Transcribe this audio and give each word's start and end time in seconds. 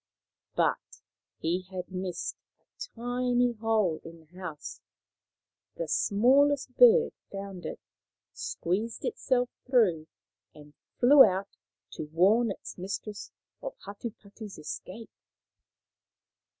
But 0.55 1.03
he 1.37 1.61
had 1.69 1.91
missed 1.91 2.35
a 2.59 2.63
tiny 2.95 3.51
hole 3.51 4.01
in 4.03 4.19
the 4.19 4.35
house. 4.39 4.81
The 5.75 5.87
smallest 5.87 6.75
bird 6.75 7.13
found 7.31 7.67
it, 7.67 7.79
squeezed 8.33 9.05
itself 9.05 9.49
through, 9.67 10.07
and 10.55 10.73
flew 10.99 11.23
out 11.23 11.55
to 11.91 12.05
warn 12.07 12.49
its 12.49 12.79
mistress 12.79 13.31
of 13.61 13.75
Hatupatu' 13.85 14.45
s 14.47 14.57
escape. 14.57 15.11